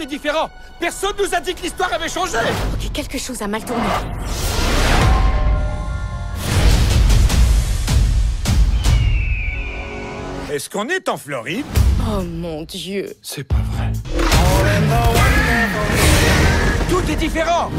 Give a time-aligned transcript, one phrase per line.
[0.00, 2.38] est différent Personne nous a dit que l'histoire avait changé
[2.74, 3.82] Ok, quelque chose a mal tourné.
[10.52, 11.64] Est-ce qu'on est en Floride?
[12.08, 13.12] Oh mon dieu.
[13.22, 13.92] C'est pas vrai.
[16.88, 17.70] Tout est différent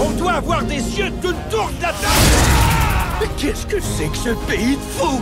[0.00, 4.06] On doit avoir des yeux tout le tour de la table Mais qu'est-ce que c'est
[4.08, 5.20] que ce pays de fous?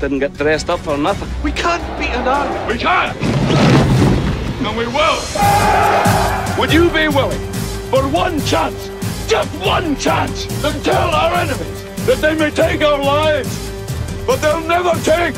[0.00, 1.28] Didn't get dressed up for nothing.
[1.44, 2.72] We can't beat an army.
[2.72, 3.14] We can!
[4.64, 5.20] And we will!
[6.58, 7.38] Would you be willing,
[7.90, 8.88] for one chance,
[9.28, 13.70] just one chance, to tell our enemies that they may take our lives,
[14.26, 15.36] but they'll never take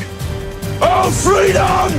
[0.81, 1.91] our freedom?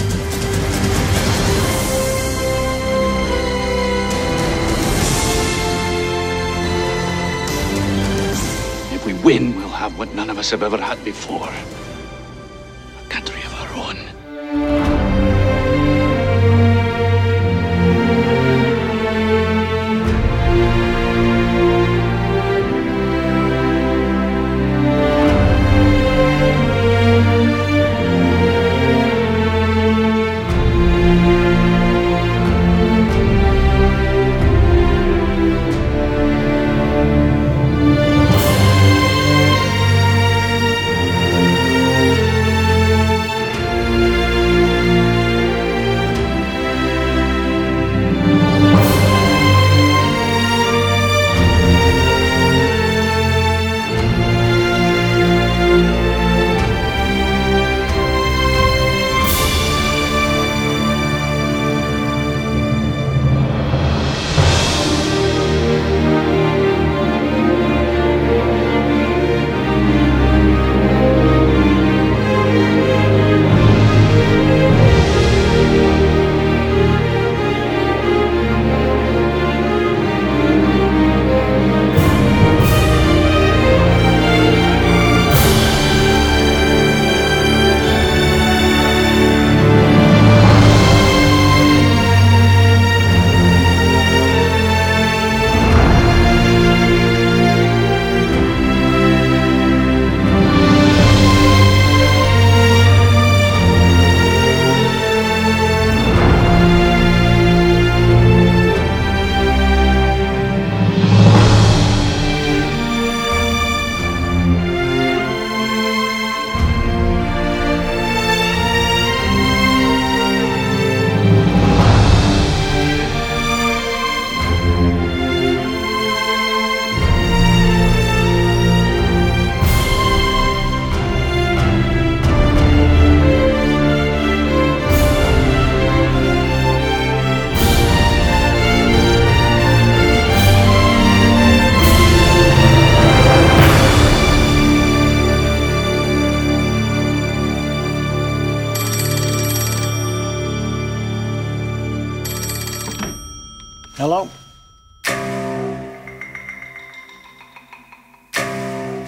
[8.95, 11.53] If we win, we'll have what none of us have ever had before.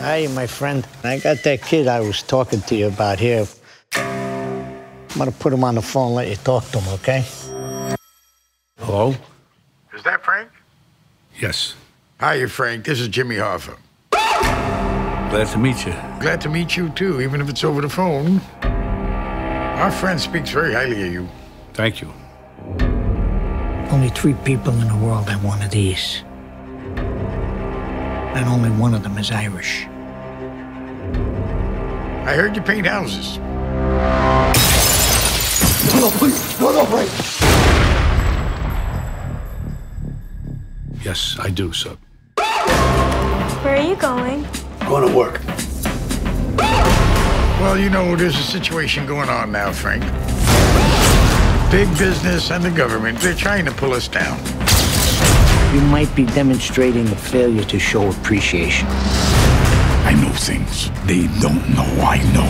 [0.07, 0.87] Hey, my friend.
[1.03, 3.45] I got that kid I was talking to you about here.
[3.97, 7.25] I'm gonna put him on the phone and let you talk to him, okay?
[8.79, 9.17] Hello?
[9.93, 10.49] Is that Frank?
[11.41, 11.75] Yes.
[12.21, 12.85] Hi, Frank.
[12.85, 13.77] This is Jimmy Hoffa.
[14.13, 15.93] Glad to meet you.
[16.21, 18.41] Glad to meet you, too, even if it's over the phone.
[18.63, 21.29] Our friend speaks very highly of you.
[21.73, 22.13] Thank you.
[23.91, 26.23] Only three people in the world have one of these.
[28.37, 29.89] And only one of them is Irish.
[32.26, 33.38] I heard you paint houses.
[35.95, 37.09] No, please, no, no, Frank.
[41.04, 41.97] Yes, I do, sir.
[43.62, 44.45] Where are you going?
[44.80, 45.40] Going to work.
[47.61, 50.02] Well, you know, there's a situation going on now, Frank.
[51.71, 54.37] Big business and the government, they're trying to pull us down.
[55.73, 58.88] You might be demonstrating a failure to show appreciation.
[60.07, 62.47] I know things they don't know I know.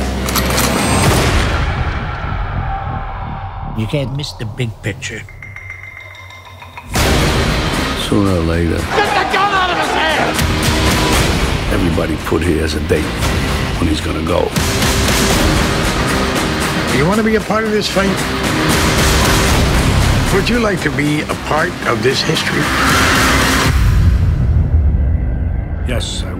[3.80, 5.22] You can't miss the big picture.
[8.08, 10.36] Sooner or later, Get the gun out of his hand!
[11.72, 13.10] everybody put here as a date
[13.80, 14.40] when he's gonna go.
[16.96, 18.16] You want to be a part of this fight?
[20.34, 22.64] Would you like to be a part of this history?
[25.88, 26.35] Yes, I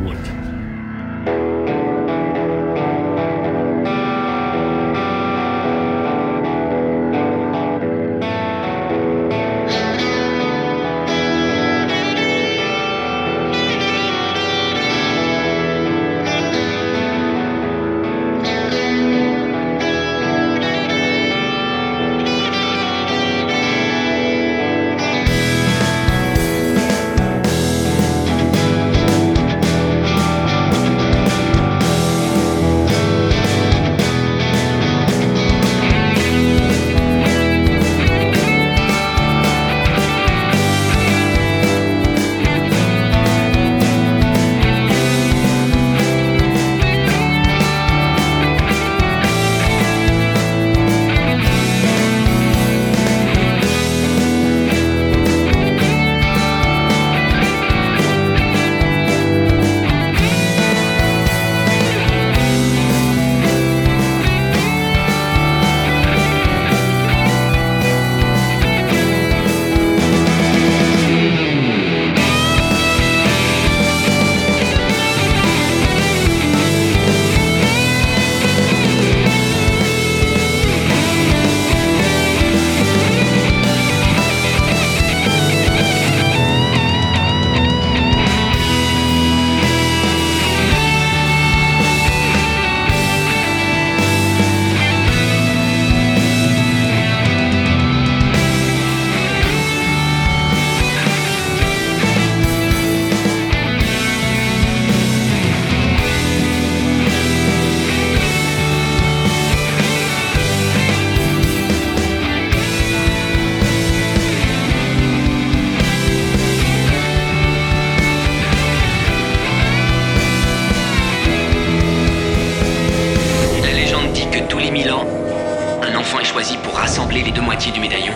[126.36, 128.12] choisi pour rassembler les deux moitiés du médaillon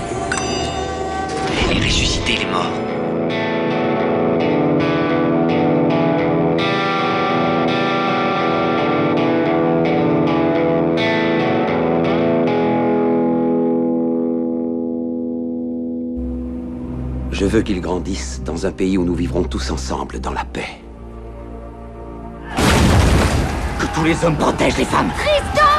[1.70, 2.70] et les ressusciter les morts.
[17.32, 20.68] Je veux qu'ils grandissent dans un pays où nous vivrons tous ensemble dans la paix.
[23.78, 25.10] Que tous les hommes protègent les femmes.
[25.16, 25.70] Tristan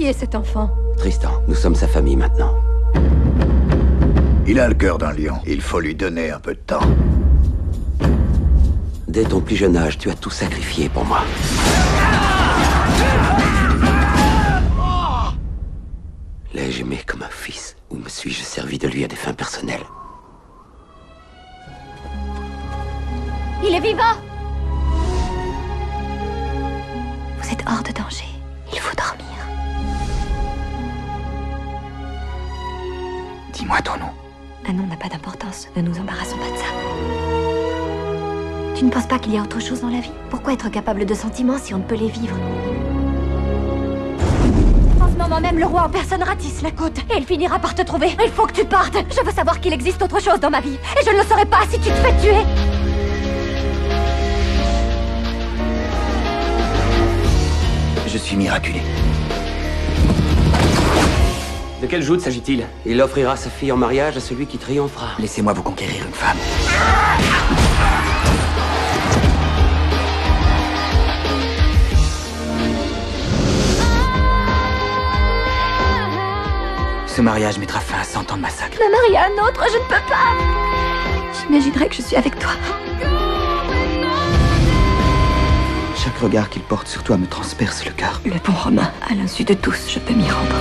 [0.00, 2.54] Qui est cet enfant Tristan, nous sommes sa famille maintenant.
[4.46, 5.34] Il a le cœur d'un lion.
[5.46, 6.80] Il faut lui donner un peu de temps.
[9.08, 11.20] Dès ton plus jeune âge, tu as tout sacrifié pour moi.
[16.54, 19.84] L'ai-je aimé comme un fils ou me suis-je servi de lui à des fins personnelles?
[23.62, 24.16] Il est vivant
[27.42, 28.29] Vous êtes hors de danger.
[33.70, 34.10] Dis-moi ton nom.
[34.68, 35.68] Un nom n'a pas d'importance.
[35.76, 36.64] Ne nous embarrassons pas de ça.
[38.74, 40.10] Tu ne penses pas qu'il y a autre chose dans la vie?
[40.28, 42.34] Pourquoi être capable de sentiments si on ne peut les vivre?
[45.00, 46.98] En ce moment même, le roi en personne ratisse la côte.
[46.98, 48.08] Et il finira par te trouver.
[48.24, 48.96] Il faut que tu partes.
[49.08, 50.76] Je veux savoir qu'il existe autre chose dans ma vie.
[51.00, 52.42] Et je ne le saurais pas si tu te fais tuer.
[58.08, 58.82] Je suis miraculé.
[61.80, 65.12] De quel joute s'agit-il Il offrira sa fille en mariage à celui qui triomphera.
[65.18, 66.36] Laissez-moi vous conquérir une femme.
[77.06, 78.78] Ce mariage mettra fin à 100 ans de massacre.
[78.78, 80.36] Me marier à un autre, je ne peux pas
[81.40, 82.50] J'imaginerais que je suis avec toi.
[85.96, 88.20] Chaque regard qu'il porte sur toi me transperce le cœur.
[88.26, 90.56] Le bon Romain, à l'insu de tous, je peux m'y rendre.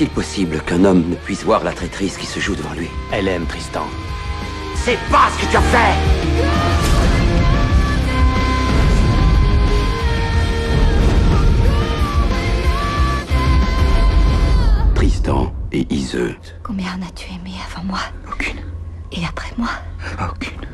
[0.00, 3.28] Est-il possible qu'un homme ne puisse voir la traîtrise qui se joue devant lui Elle
[3.28, 3.84] aime Tristan.
[4.76, 5.94] C'est pas ce que tu as fait
[14.94, 16.34] Tristan et Iseut.
[16.62, 18.00] Combien en as-tu aimé avant moi?
[18.32, 18.60] Aucune.
[19.12, 19.68] Et après moi?
[20.18, 20.69] Aucune.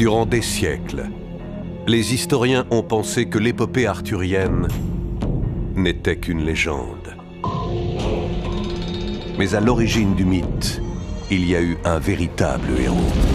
[0.00, 1.10] Durant des siècles,
[1.86, 4.66] les historiens ont pensé que l'épopée arthurienne
[5.76, 7.14] n'était qu'une légende.
[9.38, 10.80] Mais à l'origine du mythe,
[11.30, 13.29] il y a eu un véritable héros.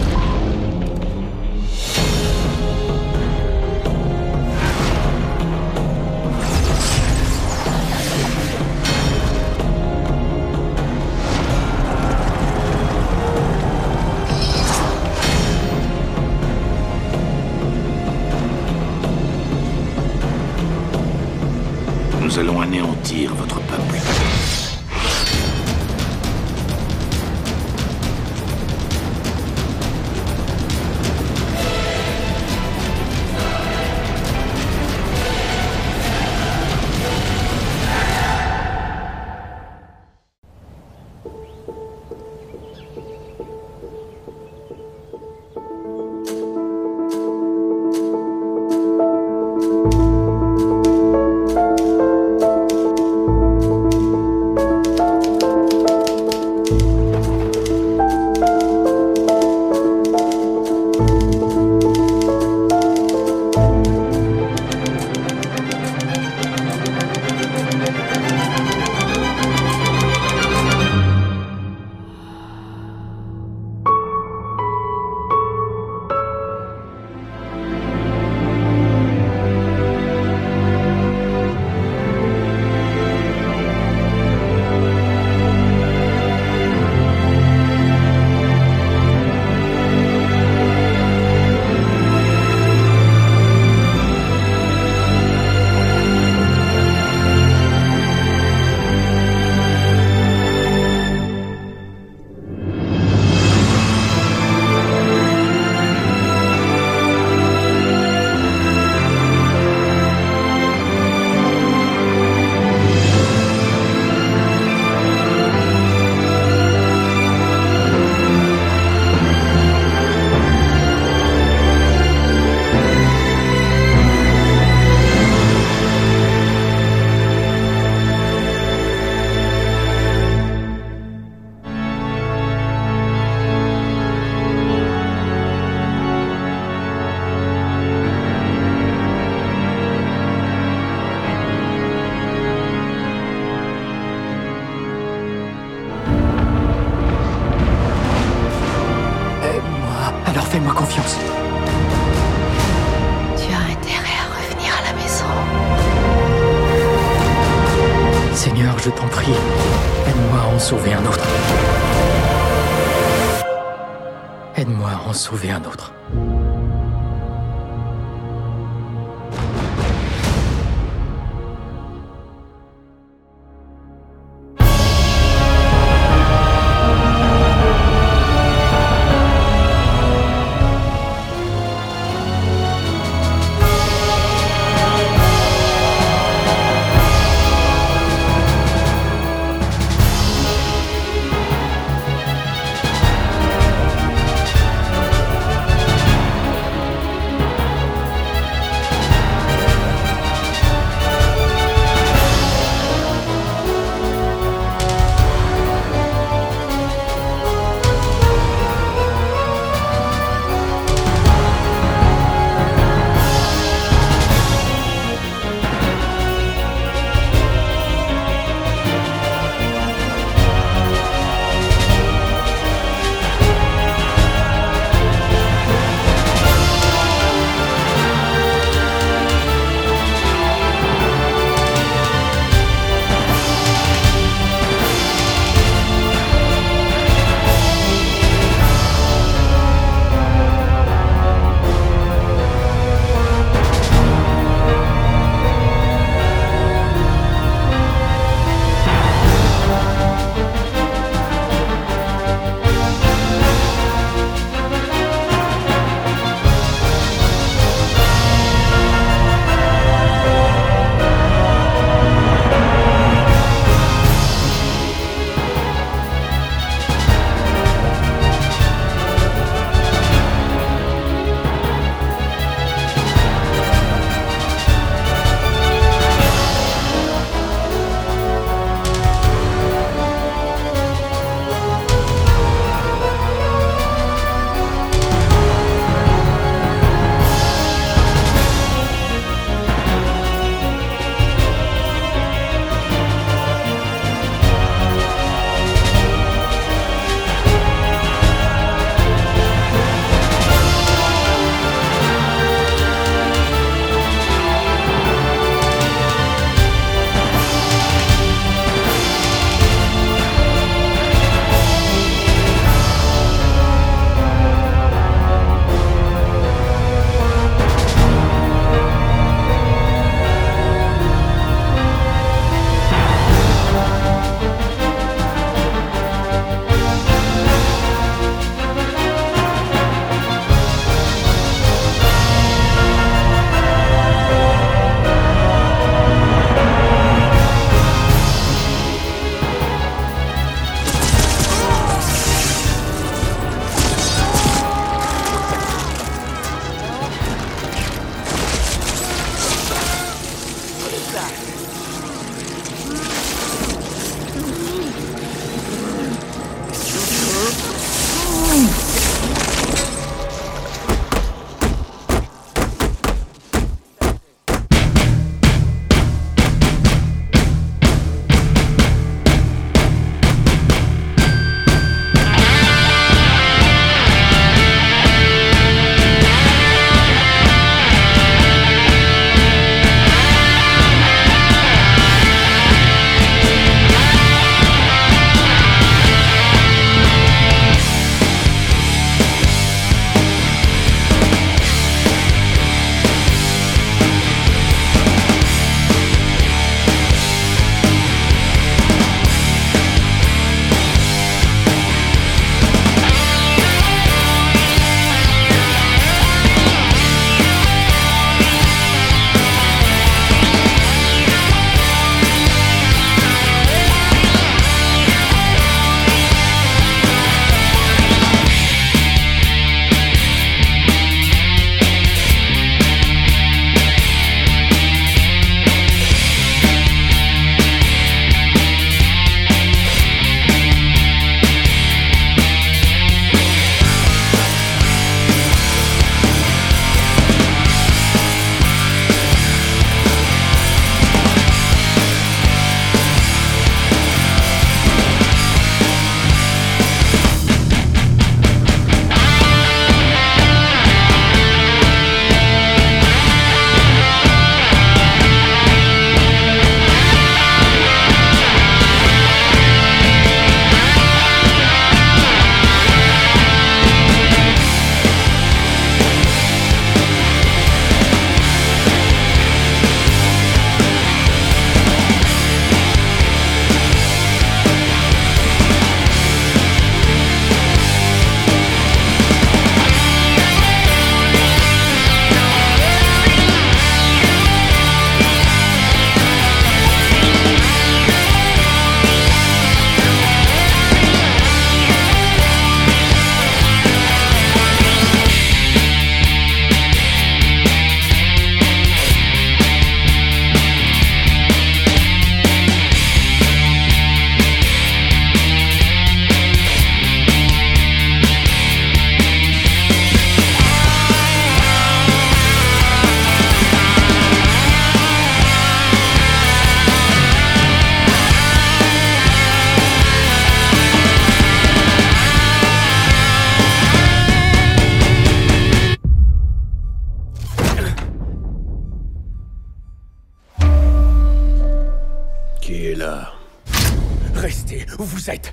[535.26, 535.52] Vous êtes.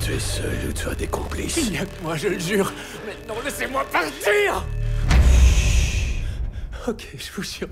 [0.00, 2.38] Tu es seul ou tu as des complices Il n'y a que moi, je le
[2.38, 2.72] jure.
[3.06, 4.64] Maintenant, laissez-moi partir
[6.86, 7.68] Ok, je vous jure.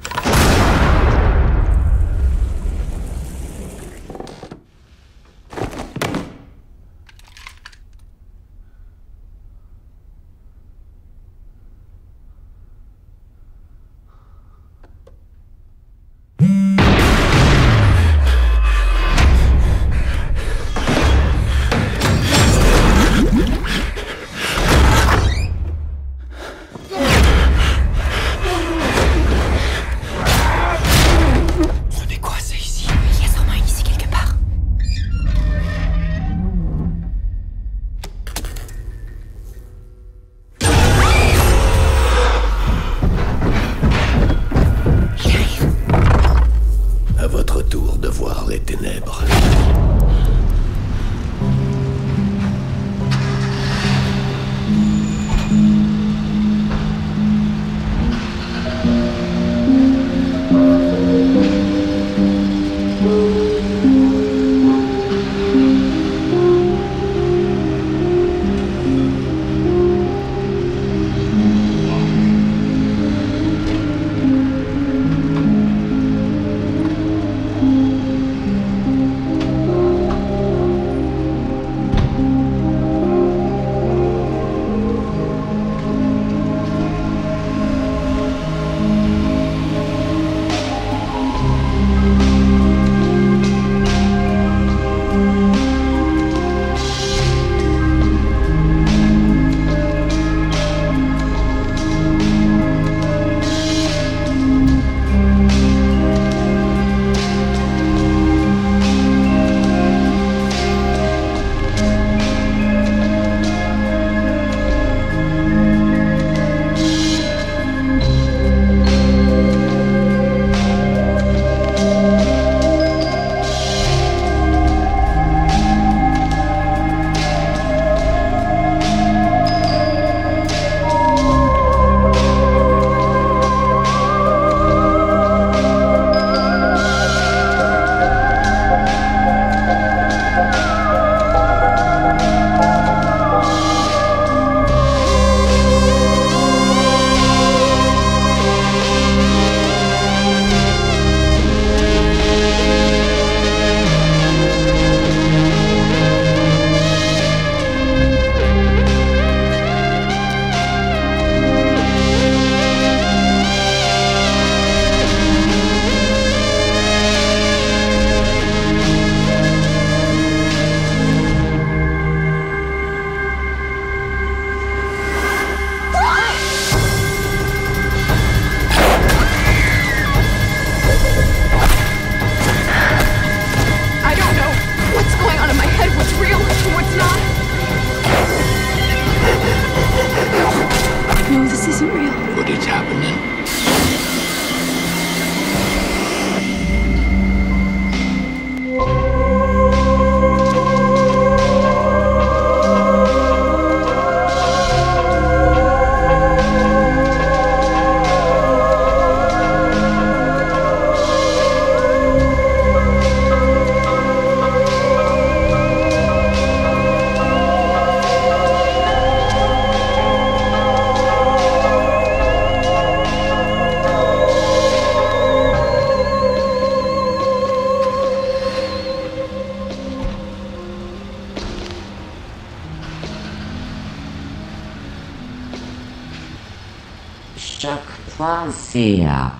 [238.76, 239.32] Choc.ca.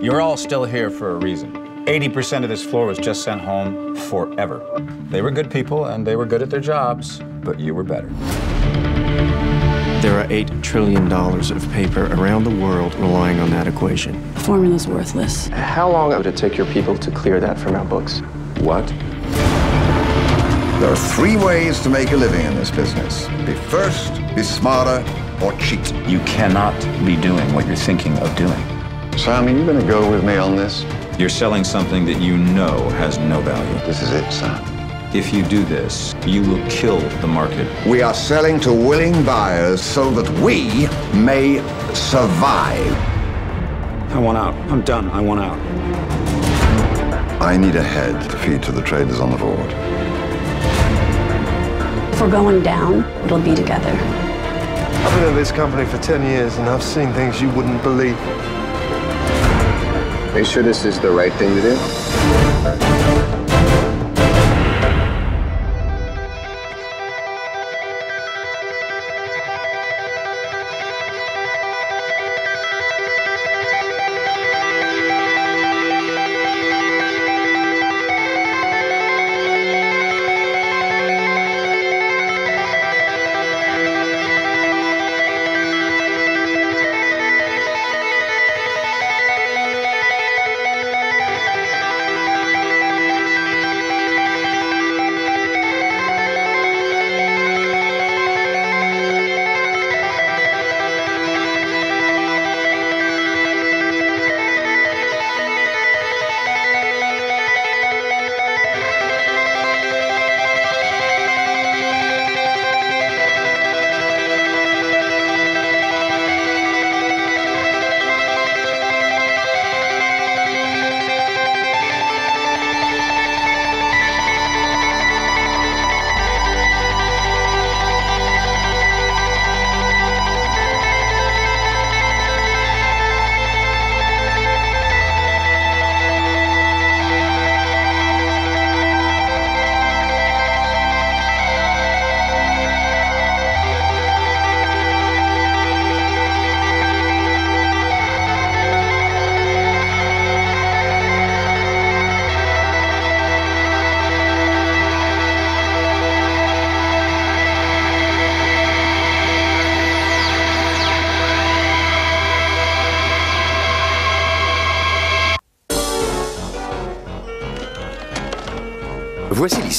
[0.00, 1.52] You're all still here for a reason.
[1.86, 4.64] 80% of this floor was just sent home forever.
[5.08, 8.08] They were good people and they were good at their jobs, but you were better.
[10.00, 14.32] There are $8 trillion of paper around the world relying on that equation.
[14.34, 15.48] The formula's worthless.
[15.48, 18.20] How long would it take your people to clear that from our books?
[18.60, 18.86] What?
[20.78, 25.04] There are three ways to make a living in this business be first, be smarter,
[25.42, 25.94] or cheat.
[26.06, 28.62] You cannot be doing what you're thinking of doing.
[29.18, 30.84] Sam, are you going to go with me on this?
[31.18, 33.86] You're selling something that you know has no value.
[33.86, 34.64] This is it, Sam.
[35.14, 37.68] If you do this, you will kill the market.
[37.86, 40.86] We are selling to willing buyers so that we
[41.18, 41.58] may
[41.94, 42.92] survive.
[44.12, 44.54] I want out.
[44.70, 45.08] I'm done.
[45.10, 45.58] I want out.
[47.42, 49.70] I need a head to feed to the traders on the board.
[52.12, 54.29] If we're going down, it'll be together.
[55.02, 58.18] I've been in this company for 10 years and I've seen things you wouldn't believe.
[60.34, 62.49] Are you sure this is the right thing to do?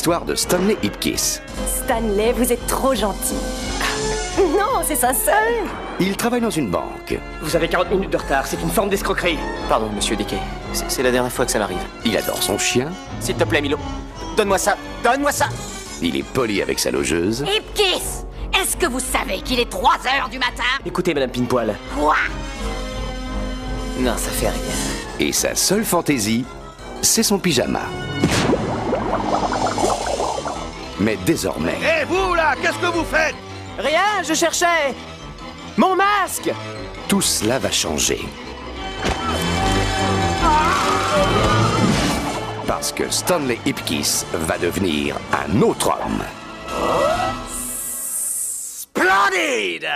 [0.02, 1.44] L'histoire de Stanley Ipkiss.
[1.68, 3.36] Stanley, vous êtes trop gentil.
[4.40, 5.36] Non, c'est sincère.
[6.00, 7.20] Il travaille dans une banque.
[7.44, 9.38] Vous avez 40 minutes de retard, c'est une forme d'escroquerie.
[9.70, 10.40] Pardon, monsieur Dickey.
[10.74, 11.78] C'est la dernière fois que ça m'arrive.
[12.04, 12.90] Il adore son chien.
[13.20, 13.78] S'il te plaît, Milo.
[14.36, 14.76] Donne-moi ça.
[15.04, 15.50] Donne-moi ça.
[16.02, 17.46] Il est poli avec sa logeuse.
[17.48, 18.26] Ipkiss
[18.60, 20.64] Est-ce que vous savez qu'il est 3 heures du matin?
[20.84, 21.76] Écoutez, Madame Pinepoil.
[21.96, 22.16] Quoi?
[24.00, 25.28] Non, ça fait rien.
[25.28, 26.44] Et sa seule fantaisie,
[27.04, 27.82] c'est son pyjama.
[31.02, 33.36] Mais désormais, Hé, vous là, qu'est-ce que vous faites?
[33.78, 34.94] Rien, je cherchais
[35.78, 36.52] mon masque.
[37.08, 38.22] tout cela va changer.
[42.68, 46.24] Parce que Stanley Ipkiss va devenir un autre homme.
[48.84, 49.88] Splendide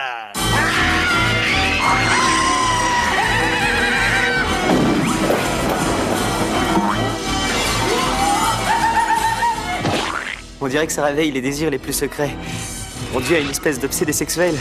[10.61, 12.35] On dirait que ça réveille les désirs les plus secrets.
[13.13, 14.55] On devient une espèce d'obsédé sexuel.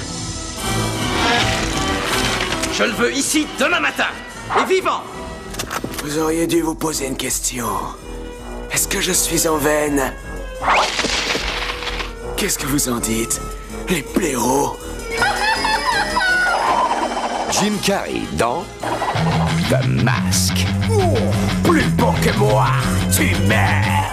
[2.73, 4.09] Je le veux ici demain matin
[4.61, 5.03] et vivant.
[6.03, 7.69] Vous auriez dû vous poser une question.
[8.73, 10.13] Est-ce que je suis en veine?
[12.37, 13.41] Qu'est-ce que vous en dites?
[13.89, 14.77] Les blaireaux?
[17.53, 18.65] Jim Carrey dans
[19.71, 20.67] The Mask.
[21.63, 22.67] Plus beau que moi,
[23.17, 24.04] tu meurs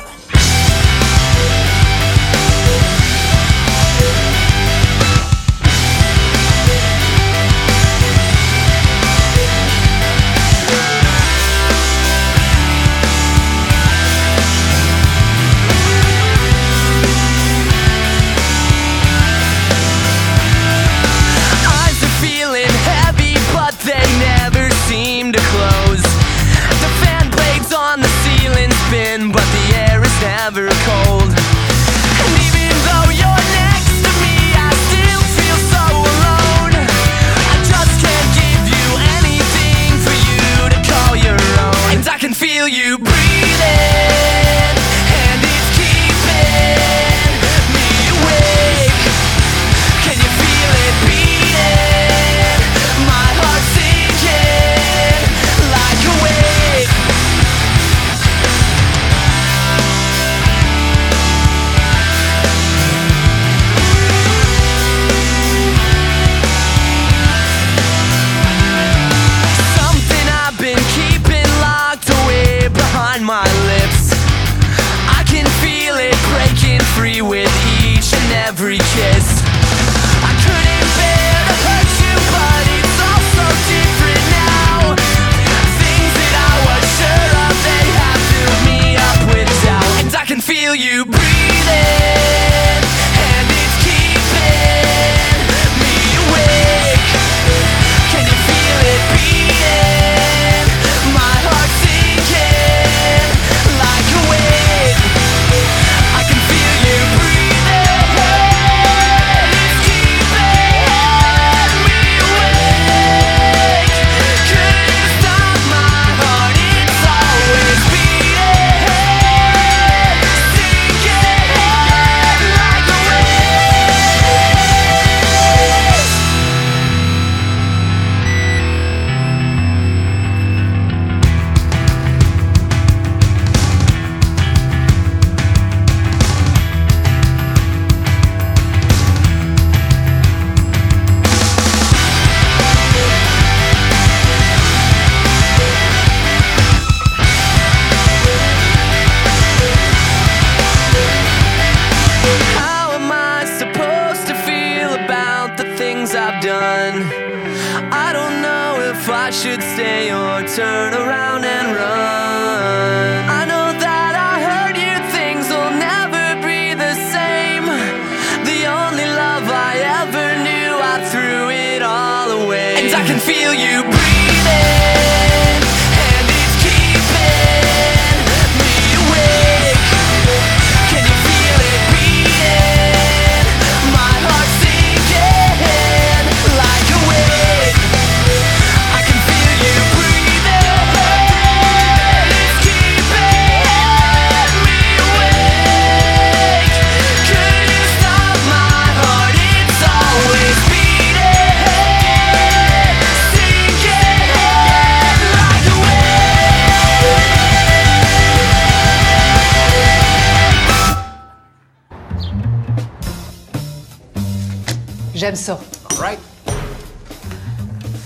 [215.22, 215.60] J'aime ça.
[216.00, 216.18] Right.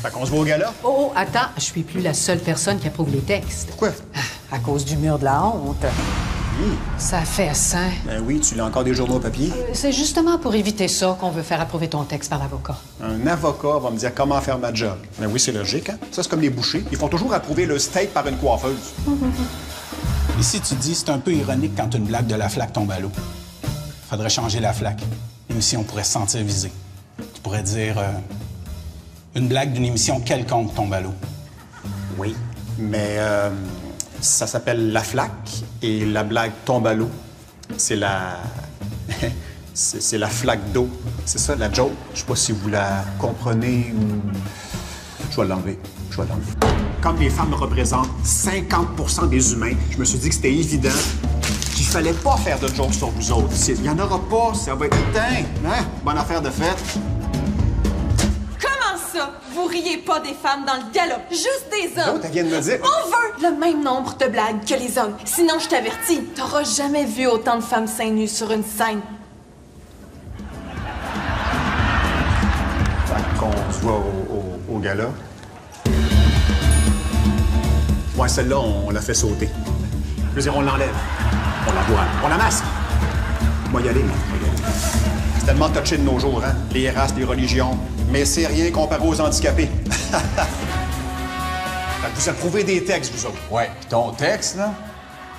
[0.03, 0.73] Fait qu'on se voit au gala?
[0.83, 3.69] Oh, oh, attends, je suis plus la seule personne qui approuve les textes.
[3.69, 3.91] Pourquoi?
[4.51, 5.85] À cause du mur de la honte.
[6.97, 7.77] Ça fait ça.
[8.05, 9.49] Ben oui, tu l'as encore des journaux papier?
[9.71, 12.75] C'est justement pour éviter ça qu'on veut faire approuver ton texte par l'avocat.
[13.01, 14.97] Un avocat va me dire comment faire ma job.
[15.17, 15.97] Ben oui, c'est logique, hein?
[16.11, 16.83] Ça, c'est comme les bouchers.
[16.91, 18.91] Ils font toujours approuver le steak par une coiffeuse.
[20.37, 22.99] Ici, tu dis c'est un peu ironique quand une blague de la flaque tombe à
[22.99, 23.11] l'eau.
[24.09, 25.01] Faudrait changer la flaque.
[25.47, 26.73] L'émission pourrait se sentir visée.
[27.45, 28.11] Pourrais dire euh,
[29.35, 31.13] une blague d'une émission quelconque tombe à l'eau.
[32.17, 32.35] Oui,
[32.79, 33.51] mais euh,
[34.19, 37.11] ça s'appelle La Flaque et la blague tombe à l'eau.
[37.77, 38.37] C'est la.
[39.75, 40.89] c'est c'est la flaque d'eau.
[41.25, 41.91] C'est ça, la joke?
[42.15, 44.07] Je sais pas si vous la comprenez ou.
[45.29, 45.77] Je vais l'enlever.
[46.09, 46.51] Je vais l'enlever.
[46.99, 50.89] Comme les femmes représentent 50% des humains, je me suis dit que c'était évident
[51.75, 53.53] qu'il fallait pas faire de jokes sur vous autres.
[53.67, 55.43] Il y en aura pas, ça va être éteint.
[55.63, 55.85] Hein?
[56.03, 56.83] Bonne affaire de fête.
[59.15, 59.31] Ça?
[59.53, 62.19] Vous riez pas des femmes dans le gala, juste des hommes.
[62.21, 62.79] Oh, de me dire.
[62.83, 65.15] On veut le même nombre de blagues que les hommes.
[65.23, 68.99] Sinon, je t'avertis, t'auras jamais vu autant de femmes seins nus sur une scène.
[73.05, 74.33] Fait qu'on se voit au,
[74.73, 75.05] au- au gala.
[78.17, 79.49] Ouais, celle-là, on, la fait sauter.
[80.31, 80.93] Je veux dire, on l'enlève.
[81.69, 82.03] On la voit.
[82.23, 82.63] On la masque.
[83.71, 84.15] Moi, y aller, moi.
[85.45, 86.55] C'est tellement touché de nos jours, hein?
[86.71, 87.77] Les races, les religions.
[88.09, 89.69] Mais c'est rien comparé aux handicapés.
[89.91, 90.17] fait
[92.15, 93.37] que vous approuvez des textes, vous autres.
[93.51, 94.73] Ouais, pis ton texte, là,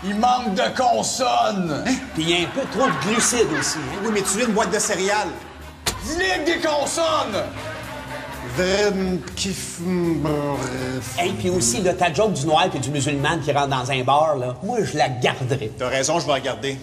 [0.04, 1.82] il manque de consonnes.
[2.14, 3.78] Puis il y a un peu trop de glucides aussi.
[3.78, 3.98] Hein?
[4.04, 5.30] Oui, mais tu veux une boîte de céréales.
[6.14, 7.42] Avec des consonnes!
[11.18, 14.04] Hey, puis aussi, là, ta joke du noir et du musulman qui rentre dans un
[14.04, 15.72] bar, là, moi, je la garderai.
[15.76, 16.78] T'as raison, je vais regarder.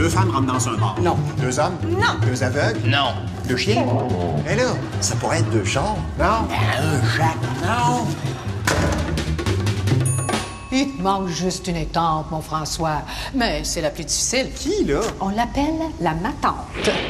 [0.00, 0.96] Deux femmes rentrent dans un bar.
[1.02, 1.14] Non.
[1.36, 1.76] Deux hommes?
[1.86, 2.26] Non.
[2.26, 2.80] Deux aveugles?
[2.88, 3.12] Non.
[3.46, 3.84] Deux chiens?
[4.50, 4.62] Et là,
[5.02, 5.94] ça pourrait être deux chars.
[6.18, 6.48] Non.
[6.48, 7.36] un Jacques.
[7.62, 8.06] Non.
[10.72, 13.02] Il te manque juste une étampe, mon François.
[13.34, 14.50] Mais c'est la plus difficile.
[14.54, 15.00] Qui, là?
[15.20, 16.54] On l'appelle la matante.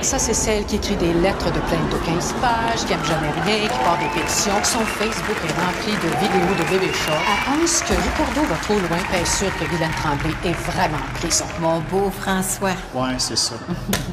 [0.00, 3.30] Ça, c'est celle qui écrit des lettres de plainte de 15 pages, qui aime jamais
[3.44, 4.52] rien, qui part des pétitions.
[4.64, 7.12] Son Facebook est rempli de vidéos de bébés chats.
[7.12, 11.18] Elle pense que Ricardo va trop loin, est sûre que Guylaine Tremblay est vraiment en
[11.18, 11.44] prison.
[11.60, 13.56] Mon beau François, Ouais, c'est ça.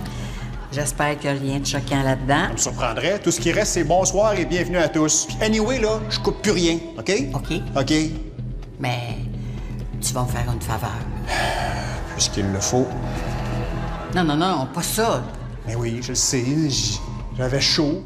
[0.73, 2.47] j'espère qu'il n'y a rien de choquant là-dedans.
[2.47, 3.19] Ça me surprendrait.
[3.19, 5.25] Tout ce qui reste, c'est bonsoir et bienvenue à tous.
[5.25, 7.11] Puis anyway, là, je coupe plus rien, OK?
[7.33, 7.53] OK.
[7.77, 7.93] OK.
[8.79, 9.17] Mais
[10.01, 10.89] tu vas me faire une faveur.
[12.15, 12.87] Puisqu'il le faut.
[14.15, 15.23] Non, non, non, pas ça.
[15.67, 16.45] Mais oui, je le sais.
[17.37, 18.03] J'avais chaud.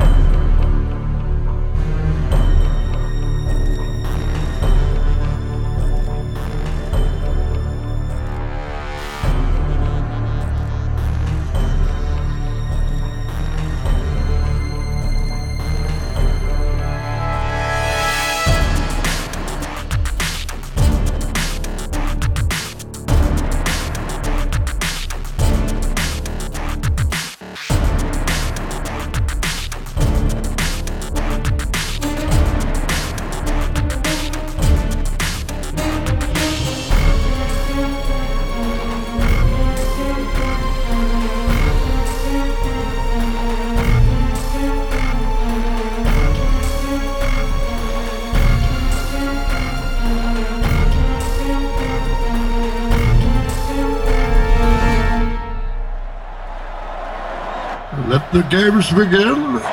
[58.32, 59.70] The games begin.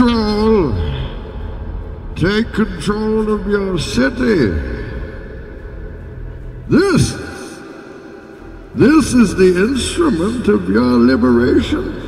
[0.00, 0.72] Control.
[2.14, 4.48] Take control of your city.
[6.68, 7.12] This,
[8.74, 11.98] this is the instrument of your liberation.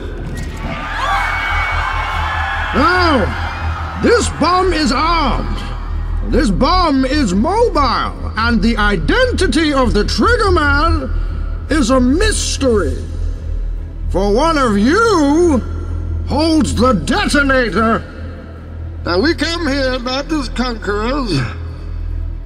[2.74, 6.32] Now, this bomb is armed.
[6.32, 12.96] This bomb is mobile, and the identity of the triggerman is a mystery.
[14.10, 15.71] For one of you
[16.32, 17.98] holds the detonator.
[19.04, 21.38] Now we come here not as conquerors,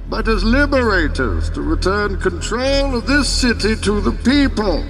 [0.09, 4.83] but as liberators to return control of this city to the people.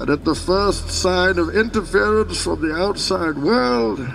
[0.00, 4.06] And at the first sign of interference from the outside world,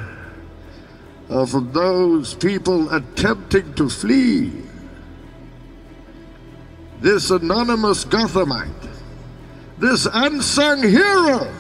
[1.30, 4.52] or from those people attempting to flee,
[7.02, 8.88] this anonymous Gothamite,
[9.80, 11.52] this unsung hero,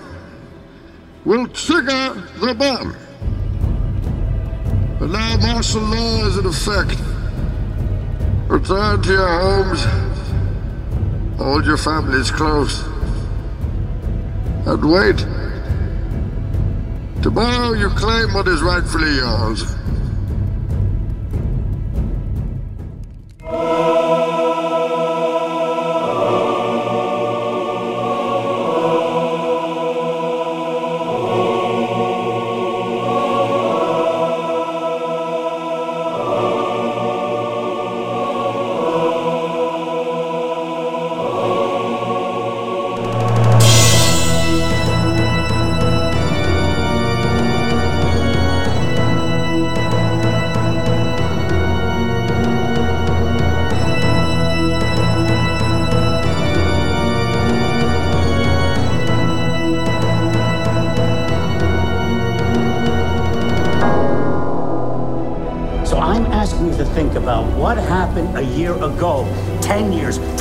[1.27, 2.95] will trigger the bomb.
[4.97, 6.97] But now martial law is in effect.
[8.47, 9.83] Return to your homes.
[11.37, 12.81] Hold your families close.
[14.65, 15.17] And wait.
[17.21, 19.75] Tomorrow you claim what is rightfully yours.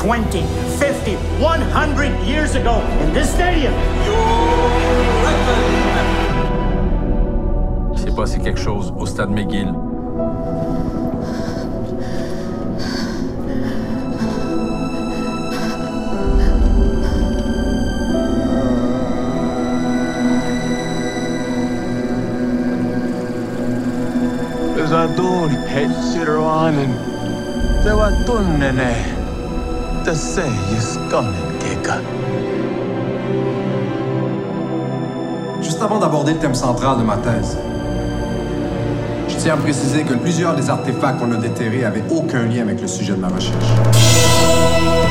[0.07, 0.41] 20,
[0.79, 3.75] 50, 100 years ago in this stadium.
[7.93, 9.75] Il s'est passé quelque chose au stade McGill.
[24.89, 26.95] Sä tulit Hessiroanen.
[27.83, 29.06] Se var tunnene.
[35.61, 37.59] Juste avant d'aborder le thème central de ma thèse,
[39.29, 42.81] je tiens à préciser que plusieurs des artefacts qu'on a déterrés avaient aucun lien avec
[42.81, 45.06] le sujet de ma recherche.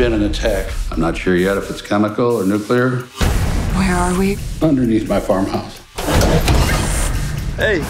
[0.00, 0.72] Been an attack.
[0.90, 3.00] I'm not sure yet if it's chemical or nuclear.
[3.76, 4.38] Where are we?
[4.62, 5.78] Underneath my farmhouse.
[7.56, 7.82] Hey.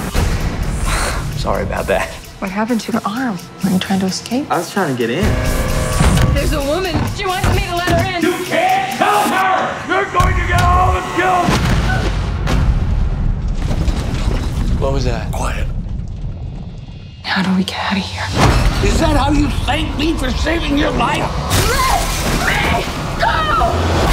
[1.38, 2.12] Sorry about that.
[2.40, 3.38] What happened to your arm?
[3.62, 4.50] Were you trying to escape?
[4.50, 5.22] I was trying to get in.
[6.34, 6.96] There's a woman.
[7.14, 8.24] She wants me to let her in.
[8.24, 9.70] You can't tell her!
[9.86, 11.46] You're going to get all of us killed!
[14.80, 15.30] What was that?
[15.30, 15.68] Quiet.
[17.22, 18.26] How do we get out of here?
[18.82, 21.89] Is that how you thank me for saving your life?
[23.30, 24.09] Wow!